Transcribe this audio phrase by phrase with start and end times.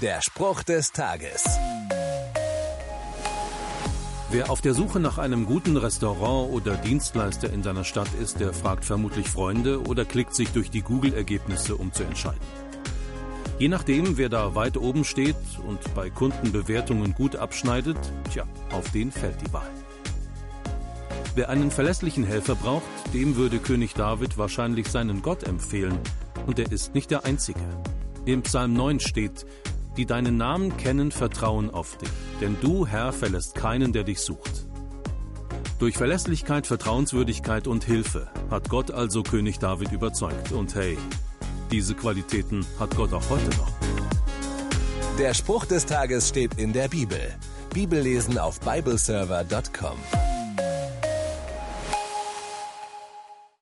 [0.00, 1.44] Der Spruch des Tages.
[4.30, 8.54] Wer auf der Suche nach einem guten Restaurant oder Dienstleister in seiner Stadt ist, der
[8.54, 12.40] fragt vermutlich Freunde oder klickt sich durch die Google-Ergebnisse, um zu entscheiden.
[13.58, 15.36] Je nachdem, wer da weit oben steht
[15.68, 17.98] und bei Kundenbewertungen gut abschneidet,
[18.32, 19.70] tja, auf den fällt die Wahl.
[21.34, 25.98] Wer einen verlässlichen Helfer braucht, dem würde König David wahrscheinlich seinen Gott empfehlen,
[26.46, 27.60] und er ist nicht der Einzige.
[28.24, 29.44] Im Psalm 9 steht,
[30.00, 32.08] die deinen Namen kennen, vertrauen auf dich,
[32.40, 34.64] denn du, Herr, verlässt keinen, der dich sucht.
[35.78, 40.52] Durch Verlässlichkeit, Vertrauenswürdigkeit und Hilfe hat Gott also König David überzeugt.
[40.52, 40.96] Und hey,
[41.70, 43.72] diese Qualitäten hat Gott auch heute noch.
[45.18, 47.20] Der Spruch des Tages steht in der Bibel.
[47.74, 50.29] Bibellesen auf bibleserver.com.